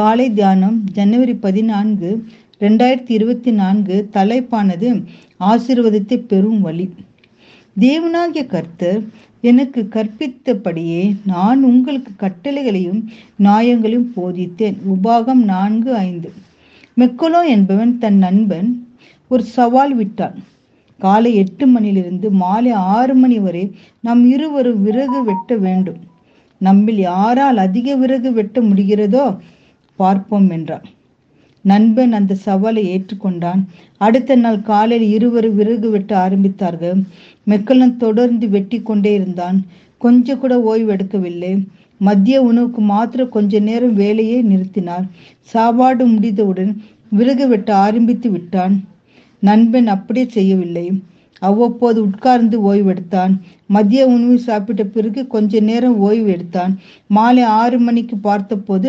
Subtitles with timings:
[0.00, 2.10] காலை தியானம் ஜனவரி பதினான்கு
[2.60, 4.88] ரெண்டாயிரத்தி இருபத்தி நான்கு தலைப்பானது
[5.40, 6.86] ஆசீர்வாதத்தை பெறும் வழி.
[7.80, 9.02] தேவனாகிய கர்த்தர்
[9.40, 13.02] எனக்கு கற்பித்தபடியே நான் உங்களுக்கு கட்டளைகளையும்
[13.44, 14.78] நியாயங்களையும் போதித்தேன்.
[14.94, 16.32] உபாகம் நான்கு ஐந்து.
[17.00, 18.88] மெக்கலோ என்பவன் தன் நண்பன்
[19.28, 20.38] ஒரு சவால் விட்டான்.
[20.98, 26.00] காலை எட்டு மணியிலிருந்து மாலை ஆறு மணி வரை நாம் இருவரும் விறகு வெட்ட வேண்டும்.
[26.58, 29.38] நம்மில் யாரால் அதிக விறகு வெட்ட முடிகிறதோ
[30.02, 30.86] பார்ப்போம் என்றான்.
[31.64, 33.62] நண்பன் அந்த சவாலை ஏற்றுக்கொண்டான்.
[34.00, 37.00] அடுத்த நாள் காலையில் இருவரும் விறகு வெட்ட ஆரம்பித்தார்கள்.
[37.46, 39.58] மெக்கலன் தொடர்ந்து வெட்டி கொண்டே இருந்தான்.
[40.00, 41.52] கொஞ்சம் கூட ஓய்வு எடுக்கவில்லை
[42.00, 45.06] மதிய உணவுக்கு மாத்திரம் கொஞ்ச நேரம் வேலையை நிறுத்தினார்.
[45.52, 46.72] சாப்பாடு முடிந்தவுடன்
[47.10, 48.74] விறகு வெட்ட ஆரம்பித்து விட்டான்.
[49.42, 50.86] நண்பன் அப்படியே செய்யவில்லை.
[51.42, 53.34] அவ்வப்போது உட்கார்ந்து ஓய்வெடுத்தான்.
[53.66, 56.72] மதிய உணவு சாப்பிட்ட பிறகு கொஞ்ச நேரம் ஓய்வு எடுத்தான்.
[57.16, 58.88] மாலை ஆறு மணிக்கு பார்த்தபோது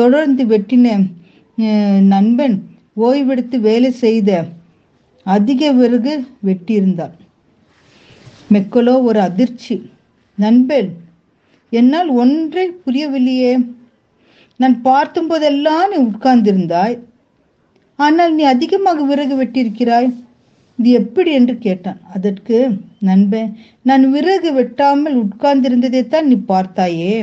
[0.00, 0.96] தொடர்ந்து வெட்டின
[2.14, 2.56] நண்பன்
[3.06, 4.30] ஓய்வெடுத்து வேலை செய்த
[5.26, 6.12] அதிக விறகு
[6.48, 7.16] வெட்டியிருந்தான்
[8.54, 9.74] மெக்கலோ ஒரு அதிர்ச்சி.
[10.38, 10.88] நண்பன்
[11.72, 13.52] என்னால் ஒன்றை புரியவில்லையே.
[14.60, 16.96] நான் பார்த்தும் போதெல்லாம் நீ உட்கார்ந்திருந்தாய்.
[17.98, 20.08] ஆனால் நீ அதிகமாக விறகு வெட்டியிருக்கிறாய்.
[20.78, 22.00] இது எப்படி என்று கேட்டான்.
[22.16, 22.58] அதற்கு
[23.08, 23.50] நண்பன்
[23.88, 27.14] நான் விறகு வெட்டாமல் உட்கார்ந்திருந்ததை தான் நீ பார்த்தாயே.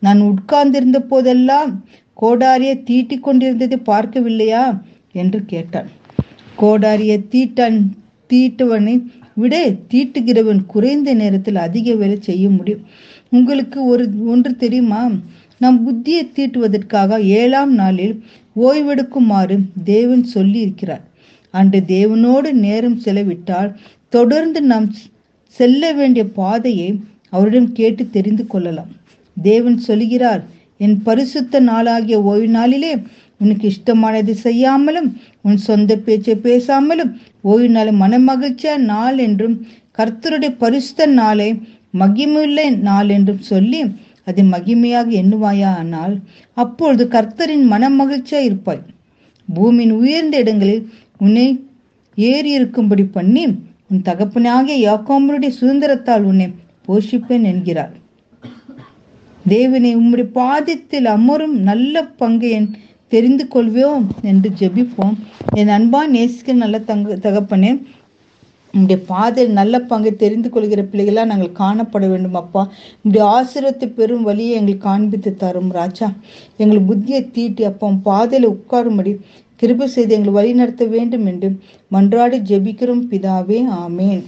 [0.00, 1.84] நான் உட்கார்ந்திருந்த போதெல்லாம்
[2.22, 4.82] கோடாரியை தீட்டிக் கொண்டிருந்ததை பார்க்கவில்லையா?
[5.12, 5.88] என்று கேட்டான்.
[6.58, 7.78] கோடாரியை தீட்டான்
[8.30, 8.94] தீட்டுவனை
[9.34, 12.84] விட தீட்டுகிறவன் குறைந்த நேரத்தில் அதிக வேலை செய்ய முடியும்.
[13.30, 15.10] உங்களுக்கு ஒரு ஒன்று தெரியுமா?
[15.58, 18.24] நம் புத்தியை தீட்டுவதற்காக ஏழாம் நாளில்
[18.56, 21.04] ஓய்வெடுக்குமாறு தேவன் சொல்லி இருக்கிறார்
[21.50, 23.76] அன்று தேவனோடு நேரம் செலவிட்டால்
[24.08, 24.92] தொடர்ந்து நாம்
[25.46, 28.92] செல்ல வேண்டிய பாதையை அவரிடம் கேட்டு தெரிந்து கொள்ளலாம்.
[29.42, 30.42] தேவன் சொல்கிறார்
[30.78, 32.92] என் பரிசுத்த நாளாகிய ஓய்வு நாளிலே
[33.40, 35.08] உனக்கு இஷ்டமானது செய்யாமலும்
[35.42, 39.56] உன் சொந்த பேச்சை பேசாமலும் ஓய்வு நாள் மனமகிழ்ச்சியா நாள் என்றும்
[39.98, 41.48] கர்த்தருடைய பரிசுத்த நாளை
[41.98, 43.80] மகிமுள்ள நாள் என்றும் சொல்லி
[44.24, 46.14] அதை மகிமையாக எண்ணுவாயா ஆனால்
[46.56, 48.82] அப்பொழுது கர்த்தரின் மனமகிழ்ச்சியா இருப்பாய்.
[49.48, 50.82] பூமியின் உயர்ந்த இடங்களில்
[51.18, 51.46] உன்னை
[52.18, 53.44] ஏறி இருக்கும்படி பண்ணி
[53.90, 56.48] உன் தகப்பனாகிய யாக்கோமருடைய சுதந்திரத்தால் உன்னை
[56.88, 57.94] போஷிப்பேன் என்கிறார்.
[59.46, 62.70] தேவனை உம்முடைய பாதத்தில் அமரும் நல்ல பங்கு என்
[63.08, 65.14] தெரிந்து கொள்வோம் என்று ஜெபிப்போம்.
[65.54, 67.82] என் அன்பா நேசிக்க நல்ல தங்க தகப்பனே
[68.74, 72.62] உங்களுடைய பாதையில் நல்ல பங்கை தெரிந்து கொள்கிற பிள்ளைகளாக நாங்கள் காணப்பட வேண்டும் அப்பா.
[72.96, 76.12] உங்களுடைய ஆசிரியத்தை பெரும் வழியை எங்களுக்கு காண்பித்து தரும் ராஜா.
[76.56, 79.18] எங்கள் புத்தியை தீட்டி அப்பா பாதையில் உட்காரும்படி
[79.56, 81.48] கிருபை செய்து எங்களை வழி நடத்த வேண்டும் என்று
[81.92, 84.22] மன்றாடி ஜெபிக்கிறோம் பிதாவே ஆமேன்.